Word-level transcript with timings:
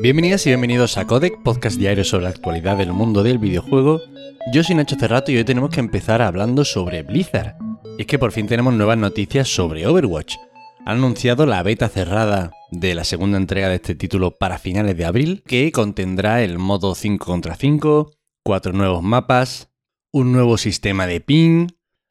Bienvenidas 0.00 0.46
y 0.46 0.50
bienvenidos 0.50 0.96
a 0.96 1.08
Codec, 1.08 1.42
podcast 1.42 1.76
diario 1.76 2.04
sobre 2.04 2.22
la 2.22 2.30
actualidad 2.30 2.76
del 2.76 2.92
mundo 2.92 3.24
del 3.24 3.38
videojuego. 3.38 4.00
Yo 4.52 4.62
soy 4.62 4.76
Nacho 4.76 4.94
Cerrato 4.94 5.32
y 5.32 5.36
hoy 5.38 5.44
tenemos 5.44 5.70
que 5.70 5.80
empezar 5.80 6.22
hablando 6.22 6.64
sobre 6.64 7.02
Blizzard. 7.02 7.56
Y 7.98 8.02
es 8.02 8.06
que 8.06 8.16
por 8.16 8.30
fin 8.30 8.46
tenemos 8.46 8.74
nuevas 8.74 8.96
noticias 8.96 9.48
sobre 9.48 9.88
Overwatch. 9.88 10.36
Han 10.86 10.98
anunciado 10.98 11.46
la 11.46 11.64
beta 11.64 11.88
cerrada 11.88 12.52
de 12.70 12.94
la 12.94 13.02
segunda 13.02 13.38
entrega 13.38 13.68
de 13.68 13.74
este 13.74 13.96
título 13.96 14.38
para 14.38 14.58
finales 14.58 14.96
de 14.96 15.04
abril, 15.04 15.42
que 15.44 15.72
contendrá 15.72 16.44
el 16.44 16.58
modo 16.58 16.94
5 16.94 17.26
contra 17.26 17.56
5, 17.56 18.12
cuatro 18.44 18.72
nuevos 18.72 19.02
mapas, 19.02 19.68
un 20.12 20.30
nuevo 20.30 20.58
sistema 20.58 21.08
de 21.08 21.20
ping, 21.20 21.70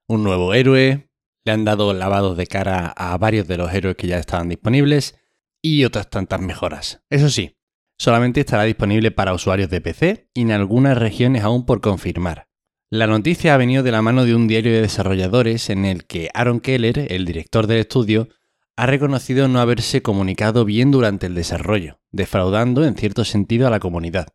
un 0.09 0.25
nuevo 0.25 0.53
héroe, 0.53 1.09
le 1.45 1.51
han 1.53 1.63
dado 1.63 1.93
lavados 1.93 2.35
de 2.35 2.47
cara 2.47 2.87
a 2.87 3.17
varios 3.17 3.47
de 3.47 3.55
los 3.55 3.73
héroes 3.73 3.95
que 3.95 4.07
ya 4.07 4.19
estaban 4.19 4.49
disponibles 4.49 5.17
y 5.61 5.85
otras 5.85 6.09
tantas 6.09 6.41
mejoras. 6.41 7.01
Eso 7.09 7.29
sí, 7.29 7.56
solamente 7.97 8.41
estará 8.41 8.63
disponible 8.63 9.11
para 9.11 9.33
usuarios 9.33 9.69
de 9.69 9.81
PC 9.81 10.29
y 10.33 10.41
en 10.41 10.51
algunas 10.51 10.97
regiones 10.97 11.43
aún 11.43 11.65
por 11.65 11.81
confirmar. 11.81 12.47
La 12.89 13.07
noticia 13.07 13.53
ha 13.53 13.57
venido 13.57 13.83
de 13.83 13.91
la 13.91 14.01
mano 14.01 14.23
de 14.23 14.33
un 14.33 14.47
diario 14.47 14.71
de 14.71 14.81
desarrolladores 14.81 15.69
en 15.69 15.83
el 15.83 16.05
que 16.05 16.29
Aaron 16.33 16.61
Keller, 16.61 17.11
el 17.11 17.25
director 17.25 17.67
del 17.67 17.79
estudio, 17.79 18.29
ha 18.77 18.85
reconocido 18.85 19.47
no 19.47 19.59
haberse 19.59 20.01
comunicado 20.01 20.63
bien 20.63 20.91
durante 20.91 21.25
el 21.25 21.35
desarrollo, 21.35 21.99
defraudando 22.11 22.85
en 22.85 22.95
cierto 22.95 23.25
sentido 23.25 23.67
a 23.67 23.71
la 23.71 23.79
comunidad. 23.79 24.27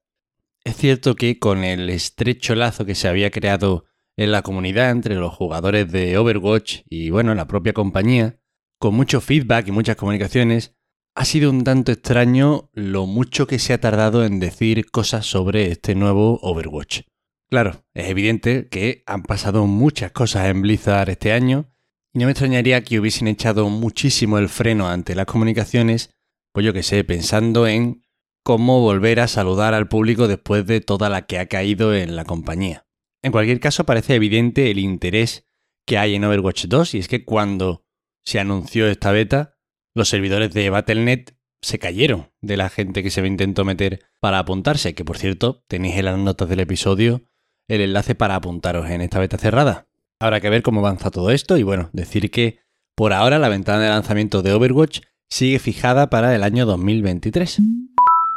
Es 0.65 0.77
cierto 0.77 1.15
que 1.15 1.39
con 1.39 1.65
el 1.65 1.89
estrecho 1.89 2.55
lazo 2.55 2.85
que 2.85 2.95
se 2.95 3.09
había 3.09 3.31
creado 3.31 3.87
en 4.17 4.33
la 4.33 4.43
comunidad 4.43 4.91
entre 4.91 5.15
los 5.15 5.33
jugadores 5.33 5.91
de 5.91 6.19
Overwatch 6.19 6.81
y 6.91 7.11
bueno, 7.11 7.35
la 7.35 7.47
propia 7.47 7.73
compañía, 7.73 8.39
con 8.79 8.95
mucho 8.95 9.21
feedback 9.21 9.69
y 9.69 9.73
muchas 9.73 9.97
comunicaciones, 9.97 10.75
ha 11.15 11.25
sido 11.25 11.51
un 11.51 11.65
tanto 11.65 11.93
extraño 11.93 12.71
lo 12.73 13.07
mucho 13.07 13.47
que 13.47 13.59
se 13.59 13.73
ha 13.73 13.81
tardado 13.81 14.25
en 14.25 14.41
decir 14.41 14.91
cosas 14.91 15.27
sobre 15.27 15.71
este 15.71 15.95
nuevo 15.95 16.39
Overwatch. 16.43 17.03
Claro, 17.51 17.85
es 17.93 18.09
evidente 18.09 18.69
que 18.69 19.03
han 19.07 19.23
pasado 19.23 19.67
muchas 19.67 20.11
cosas 20.13 20.49
en 20.49 20.63
Blizzard 20.63 21.11
este 21.11 21.33
año 21.33 21.71
y 22.15 22.19
no 22.19 22.27
me 22.27 22.33
extrañaría 22.33 22.83
que 22.83 22.99
hubiesen 22.99 23.29
echado 23.29 23.69
muchísimo 23.69 24.39
el 24.39 24.49
freno 24.49 24.89
ante 24.89 25.15
las 25.15 25.27
comunicaciones, 25.27 26.11
pues 26.53 26.65
yo 26.65 26.73
que 26.73 26.83
sé, 26.83 27.05
pensando 27.05 27.67
en 27.67 28.03
cómo 28.43 28.81
volver 28.81 29.21
a 29.21 29.29
saludar 29.29 29.75
al 29.75 29.89
público 29.89 30.29
después 30.29 30.67
de 30.67 30.81
toda 30.81 31.11
la 31.11 31.27
que 31.27 31.39
ha 31.39 31.47
caído 31.47 31.95
en 31.95 32.17
la 32.17 32.25
compañía. 32.25 32.87
En 33.23 33.33
cualquier 33.33 33.61
caso, 33.61 33.85
parece 33.85 34.15
evidente 34.15 34.71
el 34.71 34.79
interés 34.79 35.47
que 35.87 35.99
hay 35.99 36.15
en 36.15 36.25
Overwatch 36.25 36.67
2 36.67 36.95
y 36.95 36.99
es 36.99 37.09
que 37.09 37.25
cuando 37.25 37.85
se 38.25 38.41
anunció 38.41 38.89
esta 38.89 39.13
beta, 39.13 39.59
los 39.95 40.09
servidores 40.09 40.53
de 40.53 40.71
Battle.net 40.71 41.35
se 41.61 41.79
cayeron 41.79 42.31
de 42.41 42.57
la 42.57 42.69
gente 42.69 43.03
que 43.03 43.11
se 43.11 43.23
me 43.23 43.29
intentó 43.29 43.65
meter 43.65 44.01
para 44.21 44.39
apuntarse, 44.39 44.95
que 44.95 45.05
por 45.05 45.19
cierto 45.19 45.65
tenéis 45.69 45.97
en 45.97 46.07
las 46.07 46.19
notas 46.19 46.49
del 46.49 46.61
episodio 46.61 47.23
el 47.69 47.81
enlace 47.81 48.15
para 48.15 48.35
apuntaros 48.35 48.91
en 48.91 49.01
esta 49.01 49.21
beta 49.21 49.39
cerrada. 49.39 49.89
Habrá 50.19 50.41
que 50.41 50.51
ver 50.51 50.63
cómo 50.63 50.81
avanza 50.81 51.11
todo 51.11 51.31
esto 51.31 51.57
y 51.57 51.63
bueno, 51.63 51.91
decir 51.93 52.31
que 52.31 52.61
por 52.97 53.13
ahora 53.13 53.39
la 53.39 53.49
ventana 53.49 53.83
de 53.83 53.89
lanzamiento 53.89 54.43
de 54.43 54.53
Overwatch 54.53 55.01
sigue 55.31 55.59
fijada 55.59 56.11
para 56.11 56.35
el 56.35 56.43
año 56.43 56.67
2023. 56.67 57.61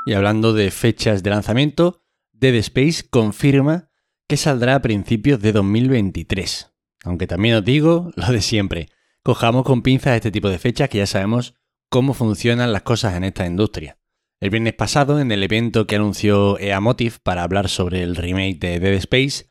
Y 0.06 0.14
hablando 0.14 0.54
de 0.54 0.70
fechas 0.72 1.24
de 1.24 1.32
lanzamiento, 1.32 2.02
Dead 2.32 2.56
Space 2.56 3.04
confirma 3.10 3.90
que 4.28 4.38
saldrá 4.38 4.76
a 4.76 4.82
principios 4.82 5.42
de 5.42 5.52
2023. 5.52 6.72
Aunque 7.04 7.28
también 7.28 7.56
os 7.56 7.66
digo 7.66 8.12
lo 8.16 8.28
de 8.28 8.42
siempre, 8.42 8.90
cojamos 9.26 9.64
con 9.64 9.82
pinzas 9.82 10.16
este 10.16 10.30
tipo 10.30 10.50
de 10.50 10.60
fechas 10.60 10.88
que 10.88 11.00
ya 11.00 11.08
sabemos 11.08 11.56
cómo 11.90 12.14
funcionan 12.14 12.72
las 12.72 12.84
cosas 12.84 13.16
en 13.16 13.24
esta 13.24 13.48
industria. 13.48 13.98
El 14.40 14.52
viernes 14.52 14.76
pasado, 14.76 15.20
en 15.20 15.32
el 15.32 15.42
evento 15.42 15.88
que 15.88 15.96
anunció 15.96 16.60
EA 16.60 16.80
Motive 16.80 17.16
para 17.24 17.42
hablar 17.42 17.68
sobre 17.68 18.04
el 18.04 18.16
remake 18.16 18.60
de 18.60 18.80
Dead 18.80 18.94
Space, 18.94 19.50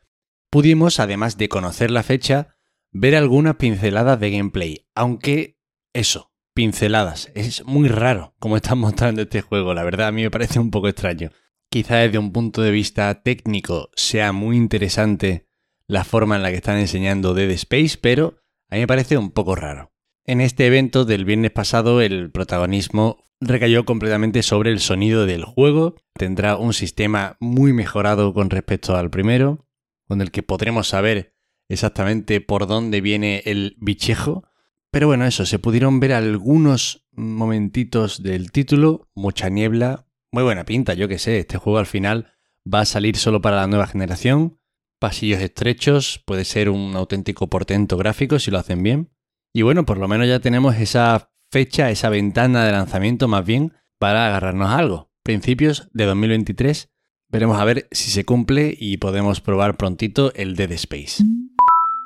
pudimos, 0.49 1.01
además 1.01 1.37
de 1.37 1.49
conocer 1.49 1.91
la 1.91 2.03
fecha, 2.03 2.55
ver 2.93 3.17
algunas 3.17 3.57
pinceladas 3.57 4.17
de 4.17 4.31
gameplay, 4.31 4.87
aunque 4.95 5.59
eso, 5.93 6.31
pinceladas, 6.53 7.29
es 7.35 7.65
muy 7.65 7.89
raro 7.89 8.33
como 8.39 8.55
están 8.55 8.77
mostrando 8.79 9.23
este 9.23 9.41
juego, 9.41 9.73
la 9.73 9.83
verdad 9.83 10.07
a 10.07 10.13
mí 10.13 10.21
me 10.21 10.31
parece 10.31 10.57
un 10.57 10.71
poco 10.71 10.87
extraño. 10.87 11.31
Quizá 11.69 11.97
desde 11.97 12.17
un 12.17 12.31
punto 12.31 12.61
de 12.61 12.71
vista 12.71 13.13
técnico 13.23 13.89
sea 13.97 14.31
muy 14.31 14.55
interesante 14.55 15.49
la 15.85 16.05
forma 16.05 16.37
en 16.37 16.43
la 16.43 16.51
que 16.51 16.57
están 16.57 16.77
enseñando 16.77 17.33
Dead 17.33 17.49
Space, 17.49 17.97
pero 17.99 18.37
a 18.75 18.77
mí 18.77 18.81
me 18.81 18.87
parece 18.87 19.17
un 19.17 19.31
poco 19.31 19.55
raro. 19.55 19.93
En 20.25 20.41
este 20.41 20.67
evento 20.67 21.05
del 21.05 21.23
viernes 21.23 21.51
pasado 21.51 22.01
el 22.01 22.29
protagonismo 22.29 23.23
recayó 23.39 23.85
completamente 23.85 24.43
sobre 24.43 24.69
el 24.69 24.81
sonido 24.81 25.25
del 25.25 25.45
juego. 25.45 25.95
Tendrá 26.13 26.57
un 26.57 26.73
sistema 26.73 27.37
muy 27.39 27.71
mejorado 27.71 28.33
con 28.33 28.49
respecto 28.49 28.97
al 28.97 29.09
primero, 29.09 29.65
con 30.09 30.19
el 30.19 30.29
que 30.29 30.43
podremos 30.43 30.89
saber 30.89 31.37
exactamente 31.69 32.41
por 32.41 32.67
dónde 32.67 32.99
viene 32.99 33.43
el 33.45 33.77
bichejo. 33.79 34.43
Pero 34.91 35.07
bueno, 35.07 35.25
eso, 35.25 35.45
se 35.45 35.57
pudieron 35.57 36.01
ver 36.01 36.11
algunos 36.11 37.07
momentitos 37.13 38.23
del 38.23 38.51
título, 38.51 39.07
mucha 39.15 39.47
niebla, 39.47 40.05
muy 40.33 40.43
buena 40.43 40.65
pinta, 40.65 40.95
yo 40.95 41.07
que 41.07 41.17
sé, 41.17 41.39
este 41.39 41.57
juego 41.57 41.79
al 41.79 41.85
final 41.85 42.33
va 42.71 42.81
a 42.81 42.85
salir 42.85 43.15
solo 43.15 43.41
para 43.41 43.55
la 43.55 43.67
nueva 43.67 43.87
generación, 43.87 44.59
pasillos 45.05 45.39
estrechos, 45.39 46.23
puede 46.25 46.45
ser 46.45 46.67
un 46.67 46.95
auténtico 46.95 47.47
portento 47.47 47.95
gráfico 47.95 48.39
si 48.39 48.49
lo 48.49 48.57
hacen 48.57 48.81
bien. 48.81 49.11
Y 49.53 49.61
bueno, 49.61 49.85
por 49.85 49.99
lo 49.99 50.07
menos 50.07 50.27
ya 50.27 50.39
tenemos 50.39 50.77
esa 50.77 51.29
fecha, 51.51 51.91
esa 51.91 52.09
ventana 52.09 52.65
de 52.65 52.71
lanzamiento 52.71 53.27
más 53.27 53.45
bien 53.45 53.73
para 53.99 54.25
agarrarnos 54.25 54.67
a 54.67 54.79
algo. 54.79 55.11
Principios 55.21 55.89
de 55.93 56.05
2023. 56.05 56.89
Veremos 57.29 57.59
a 57.59 57.65
ver 57.65 57.87
si 57.91 58.09
se 58.09 58.25
cumple 58.25 58.75
y 58.75 58.97
podemos 58.97 59.41
probar 59.41 59.77
prontito 59.77 60.33
el 60.33 60.55
Dead 60.55 60.71
Space. 60.71 61.23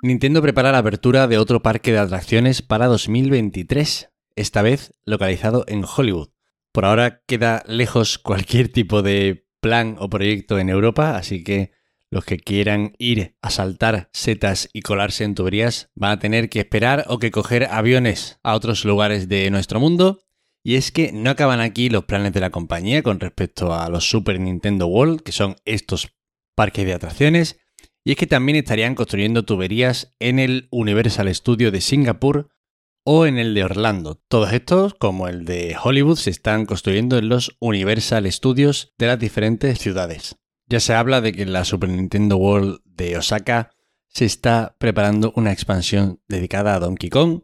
Nintendo 0.04 0.42
prepara 0.42 0.74
la 0.74 0.80
apertura 0.80 1.28
de 1.28 1.38
otro 1.38 1.62
parque 1.62 1.94
de 1.94 2.00
atracciones 2.00 2.62
para 2.62 2.88
2023, 2.88 4.10
esta 4.36 4.62
vez 4.62 4.94
localizado 5.06 5.64
en 5.70 5.86
Hollywood. 5.86 6.32
Por 6.74 6.84
ahora 6.84 7.22
queda 7.26 7.64
lejos 7.66 8.18
cualquier 8.20 8.68
tipo 8.68 9.02
de 9.02 9.48
plan 9.62 9.96
o 10.00 10.10
proyecto 10.10 10.60
en 10.60 10.68
Europa, 10.68 11.16
así 11.16 11.46
que 11.46 11.79
los 12.12 12.26
que 12.26 12.38
quieran 12.38 12.94
ir 12.98 13.36
a 13.42 13.50
saltar 13.50 14.10
setas 14.14 14.70
y 14.74 14.82
colarse 14.82 15.24
en 15.24 15.36
tuberías 15.36 15.90
van 15.96 16.12
a 16.12 16.20
tener 16.20 16.50
que 16.50 16.60
esperar 16.60 17.06
o 17.08 17.20
que 17.20 17.32
coger 17.32 17.66
aviones 17.66 18.40
a 18.44 18.56
otros 18.56 18.86
lugares 18.86 19.30
de 19.30 19.50
nuestro 19.52 19.80
mundo. 19.80 20.20
Y 20.64 20.76
es 20.76 20.92
que 20.92 21.12
no 21.12 21.30
acaban 21.30 21.62
aquí 21.62 21.90
los 21.90 22.06
planes 22.06 22.34
de 22.34 22.42
la 22.42 22.50
compañía 22.50 23.04
con 23.04 23.20
respecto 23.20 23.74
a 23.74 23.90
los 23.90 24.10
Super 24.10 24.40
Nintendo 24.40 24.88
World, 24.88 25.22
que 25.22 25.32
son 25.32 25.56
estos 25.66 26.10
parques 26.56 26.86
de 26.86 26.94
atracciones. 26.94 27.60
Y 28.04 28.12
es 28.12 28.18
que 28.18 28.28
también 28.28 28.58
estarían 28.58 28.96
construyendo 28.96 29.46
tuberías 29.46 30.16
en 30.20 30.40
el 30.40 30.68
Universal 30.72 31.34
Studio 31.34 31.72
de 31.72 31.82
Singapur 31.82 32.50
o 33.06 33.26
en 33.26 33.38
el 33.38 33.54
de 33.54 33.64
Orlando. 33.64 34.22
Todos 34.28 34.52
estos, 34.52 34.94
como 34.96 35.28
el 35.28 35.46
de 35.46 35.76
Hollywood, 35.82 36.18
se 36.18 36.30
están 36.30 36.66
construyendo 36.66 37.18
en 37.18 37.30
los 37.30 37.56
Universal 37.60 38.30
Studios 38.32 38.94
de 38.98 39.08
las 39.08 39.20
diferentes 39.20 39.80
ciudades. 39.80 40.36
Ya 40.72 40.80
se 40.80 40.94
habla 40.94 41.20
de 41.20 41.34
que 41.34 41.42
en 41.42 41.52
la 41.52 41.66
Super 41.66 41.90
Nintendo 41.90 42.38
World 42.38 42.82
de 42.86 43.18
Osaka 43.18 43.72
se 44.08 44.26
está 44.26 44.76
preparando 44.78 45.34
una 45.36 45.52
expansión 45.52 46.22
dedicada 46.28 46.76
a 46.76 46.80
Donkey 46.80 47.10
Kong. 47.10 47.42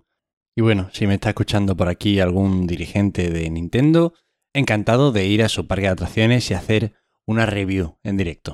Y 0.55 0.61
bueno, 0.61 0.89
si 0.93 1.07
me 1.07 1.15
está 1.15 1.29
escuchando 1.29 1.75
por 1.75 1.89
aquí 1.89 2.19
algún 2.19 2.67
dirigente 2.67 3.31
de 3.31 3.49
Nintendo, 3.49 4.13
encantado 4.53 5.11
de 5.11 5.25
ir 5.25 5.41
a 5.41 5.49
su 5.49 5.65
parque 5.65 5.87
de 5.87 5.93
atracciones 5.93 6.51
y 6.51 6.53
hacer 6.53 6.93
una 7.25 7.47
review 7.47 7.97
en 8.03 8.17
directo. 8.17 8.51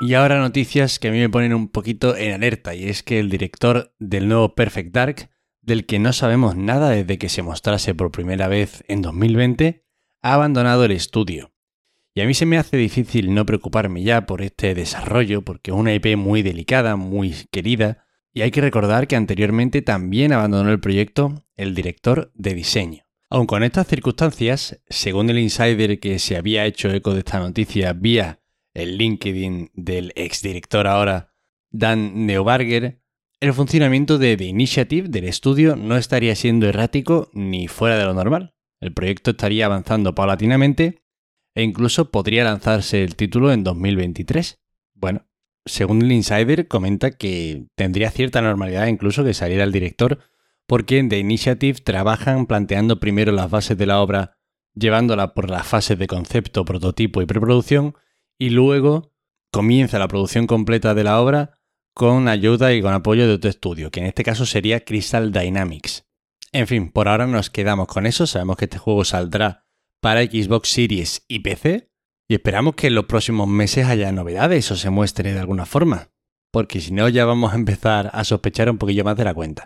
Y 0.00 0.14
ahora 0.14 0.40
noticias 0.40 0.98
que 0.98 1.08
a 1.08 1.12
mí 1.12 1.18
me 1.18 1.28
ponen 1.28 1.52
un 1.52 1.68
poquito 1.68 2.16
en 2.16 2.32
alerta, 2.32 2.74
y 2.74 2.88
es 2.88 3.02
que 3.02 3.20
el 3.20 3.28
director 3.28 3.94
del 3.98 4.26
nuevo 4.26 4.54
Perfect 4.54 4.92
Dark, 4.92 5.30
del 5.60 5.84
que 5.84 5.98
no 5.98 6.14
sabemos 6.14 6.56
nada 6.56 6.88
desde 6.90 7.18
que 7.18 7.28
se 7.28 7.42
mostrase 7.42 7.94
por 7.94 8.10
primera 8.10 8.48
vez 8.48 8.84
en 8.88 9.02
2020, 9.02 9.84
ha 10.22 10.34
abandonado 10.34 10.86
el 10.86 10.92
estudio. 10.92 11.51
Y 12.14 12.20
a 12.20 12.26
mí 12.26 12.34
se 12.34 12.44
me 12.44 12.58
hace 12.58 12.76
difícil 12.76 13.32
no 13.32 13.46
preocuparme 13.46 14.02
ya 14.02 14.26
por 14.26 14.42
este 14.42 14.74
desarrollo, 14.74 15.42
porque 15.42 15.70
es 15.70 15.76
una 15.76 15.94
IP 15.94 16.16
muy 16.16 16.42
delicada, 16.42 16.96
muy 16.96 17.34
querida, 17.50 18.04
y 18.34 18.42
hay 18.42 18.50
que 18.50 18.60
recordar 18.60 19.06
que 19.06 19.16
anteriormente 19.16 19.82
también 19.82 20.32
abandonó 20.32 20.70
el 20.70 20.80
proyecto 20.80 21.46
el 21.56 21.74
director 21.74 22.30
de 22.34 22.54
diseño. 22.54 23.04
Aun 23.30 23.46
con 23.46 23.62
estas 23.62 23.86
circunstancias, 23.86 24.82
según 24.88 25.30
el 25.30 25.38
insider 25.38 26.00
que 26.00 26.18
se 26.18 26.36
había 26.36 26.66
hecho 26.66 26.90
eco 26.90 27.14
de 27.14 27.20
esta 27.20 27.38
noticia 27.38 27.94
vía 27.94 28.40
el 28.74 28.98
LinkedIn 28.98 29.70
del 29.74 30.12
exdirector 30.16 30.86
ahora, 30.86 31.32
Dan 31.70 32.26
Neubarger, 32.26 33.00
el 33.40 33.54
funcionamiento 33.54 34.18
de 34.18 34.36
The 34.36 34.44
Initiative 34.44 35.08
del 35.08 35.24
estudio 35.24 35.76
no 35.76 35.96
estaría 35.96 36.34
siendo 36.36 36.68
errático 36.68 37.30
ni 37.32 37.68
fuera 37.68 37.96
de 37.96 38.04
lo 38.04 38.14
normal. 38.14 38.54
El 38.80 38.92
proyecto 38.92 39.32
estaría 39.32 39.66
avanzando 39.66 40.14
paulatinamente 40.14 41.01
e 41.54 41.62
incluso 41.62 42.10
podría 42.10 42.44
lanzarse 42.44 43.02
el 43.02 43.16
título 43.16 43.52
en 43.52 43.64
2023. 43.64 44.60
Bueno, 44.94 45.26
según 45.64 46.02
el 46.02 46.12
insider 46.12 46.68
comenta 46.68 47.10
que 47.12 47.66
tendría 47.74 48.10
cierta 48.10 48.42
normalidad 48.42 48.86
incluso 48.86 49.24
que 49.24 49.34
saliera 49.34 49.64
el 49.64 49.72
director 49.72 50.18
porque 50.66 50.98
en 50.98 51.08
The 51.08 51.18
Initiative 51.18 51.80
trabajan 51.80 52.46
planteando 52.46 53.00
primero 53.00 53.32
las 53.32 53.50
bases 53.50 53.76
de 53.76 53.86
la 53.86 54.00
obra 54.00 54.38
llevándola 54.74 55.34
por 55.34 55.50
las 55.50 55.66
fases 55.66 55.98
de 55.98 56.06
concepto, 56.06 56.64
prototipo 56.64 57.20
y 57.20 57.26
preproducción, 57.26 57.94
y 58.38 58.50
luego 58.50 59.12
comienza 59.50 59.98
la 59.98 60.08
producción 60.08 60.46
completa 60.46 60.94
de 60.94 61.04
la 61.04 61.20
obra 61.20 61.58
con 61.94 62.26
ayuda 62.28 62.72
y 62.72 62.80
con 62.80 62.94
apoyo 62.94 63.26
de 63.26 63.34
otro 63.34 63.50
estudio, 63.50 63.90
que 63.90 64.00
en 64.00 64.06
este 64.06 64.24
caso 64.24 64.46
sería 64.46 64.80
Crystal 64.80 65.30
Dynamics. 65.30 66.06
En 66.52 66.66
fin, 66.66 66.90
por 66.90 67.08
ahora 67.08 67.26
nos 67.26 67.50
quedamos 67.50 67.86
con 67.86 68.06
eso, 68.06 68.26
sabemos 68.26 68.56
que 68.56 68.64
este 68.64 68.78
juego 68.78 69.04
saldrá 69.04 69.66
para 70.02 70.24
Xbox 70.24 70.68
Series 70.68 71.24
y 71.28 71.38
PC, 71.38 71.88
y 72.28 72.34
esperamos 72.34 72.74
que 72.74 72.88
en 72.88 72.96
los 72.96 73.04
próximos 73.04 73.46
meses 73.46 73.86
haya 73.86 74.10
novedades 74.10 74.68
o 74.72 74.76
se 74.76 74.90
muestre 74.90 75.32
de 75.32 75.38
alguna 75.38 75.64
forma, 75.64 76.10
porque 76.50 76.80
si 76.80 76.92
no 76.92 77.08
ya 77.08 77.24
vamos 77.24 77.52
a 77.52 77.56
empezar 77.56 78.10
a 78.12 78.24
sospechar 78.24 78.68
un 78.68 78.78
poquillo 78.78 79.04
más 79.04 79.16
de 79.16 79.24
la 79.24 79.32
cuenta. 79.32 79.64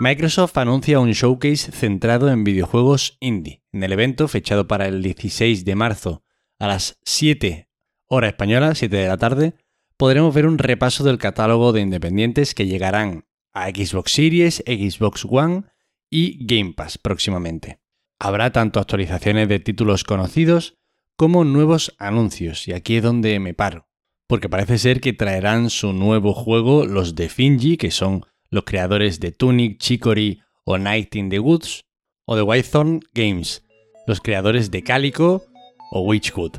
Microsoft 0.00 0.56
anuncia 0.56 1.00
un 1.00 1.12
showcase 1.12 1.70
centrado 1.70 2.30
en 2.30 2.44
videojuegos 2.44 3.18
indie. 3.20 3.62
En 3.72 3.82
el 3.82 3.92
evento, 3.92 4.26
fechado 4.26 4.66
para 4.66 4.88
el 4.88 5.02
16 5.02 5.66
de 5.66 5.74
marzo 5.74 6.24
a 6.58 6.68
las 6.68 6.98
7 7.04 7.68
hora 8.08 8.28
española, 8.28 8.74
7 8.74 8.96
de 8.96 9.08
la 9.08 9.18
tarde, 9.18 9.54
podremos 9.98 10.34
ver 10.34 10.46
un 10.46 10.56
repaso 10.56 11.04
del 11.04 11.18
catálogo 11.18 11.72
de 11.72 11.82
independientes 11.82 12.54
que 12.54 12.66
llegarán 12.66 13.26
a 13.52 13.68
Xbox 13.68 14.12
Series, 14.12 14.64
Xbox 14.66 15.26
One 15.28 15.64
y 16.08 16.46
Game 16.46 16.72
Pass 16.72 16.96
próximamente. 16.96 17.81
Habrá 18.24 18.52
tanto 18.52 18.78
actualizaciones 18.78 19.48
de 19.48 19.58
títulos 19.58 20.04
conocidos 20.04 20.78
como 21.16 21.42
nuevos 21.42 21.92
anuncios, 21.98 22.68
y 22.68 22.72
aquí 22.72 22.98
es 22.98 23.02
donde 23.02 23.40
me 23.40 23.52
paro, 23.52 23.88
porque 24.28 24.48
parece 24.48 24.78
ser 24.78 25.00
que 25.00 25.12
traerán 25.12 25.70
su 25.70 25.92
nuevo 25.92 26.32
juego 26.32 26.86
los 26.86 27.16
de 27.16 27.28
Finji, 27.28 27.76
que 27.76 27.90
son 27.90 28.24
los 28.48 28.62
creadores 28.62 29.18
de 29.18 29.32
Tunic, 29.32 29.78
Chicory 29.78 30.40
o 30.64 30.78
Night 30.78 31.16
in 31.16 31.30
the 31.30 31.40
Woods, 31.40 31.84
o 32.24 32.36
de 32.36 32.42
Whitethorn 32.42 33.00
Games, 33.12 33.64
los 34.06 34.20
creadores 34.20 34.70
de 34.70 34.84
Calico 34.84 35.42
o 35.90 36.02
Witchwood. 36.02 36.58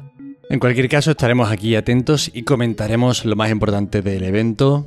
En 0.49 0.59
cualquier 0.59 0.89
caso, 0.89 1.11
estaremos 1.11 1.49
aquí 1.49 1.77
atentos 1.77 2.29
y 2.33 2.43
comentaremos 2.43 3.23
lo 3.23 3.37
más 3.37 3.49
importante 3.49 4.01
del 4.01 4.25
evento 4.25 4.85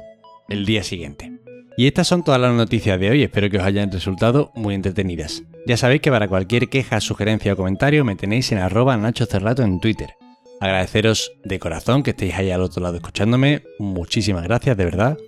el 0.50 0.66
día 0.66 0.82
siguiente. 0.82 1.32
Y 1.78 1.86
estas 1.86 2.08
son 2.08 2.24
todas 2.24 2.40
las 2.40 2.54
noticias 2.54 2.98
de 2.98 3.10
hoy, 3.10 3.22
espero 3.22 3.50
que 3.50 3.58
os 3.58 3.64
hayan 3.64 3.92
resultado 3.92 4.50
muy 4.54 4.74
entretenidas. 4.74 5.42
Ya 5.66 5.76
sabéis 5.76 6.00
que 6.00 6.10
para 6.10 6.26
cualquier 6.26 6.70
queja, 6.70 7.00
sugerencia 7.02 7.52
o 7.52 7.56
comentario 7.56 8.02
me 8.02 8.16
tenéis 8.16 8.50
en 8.52 8.58
arroba 8.58 8.96
Nacho 8.96 9.26
Cerrato 9.26 9.62
en 9.62 9.78
Twitter. 9.78 10.14
Agradeceros 10.58 11.32
de 11.44 11.58
corazón 11.58 12.02
que 12.02 12.10
estéis 12.10 12.34
ahí 12.34 12.50
al 12.50 12.62
otro 12.62 12.82
lado 12.82 12.96
escuchándome, 12.96 13.62
muchísimas 13.78 14.44
gracias 14.44 14.74
de 14.78 14.84
verdad 14.86 15.18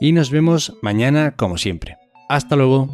y 0.00 0.12
nos 0.12 0.30
vemos 0.30 0.78
mañana 0.80 1.36
como 1.36 1.58
siempre. 1.58 1.98
Hasta 2.30 2.56
luego. 2.56 2.88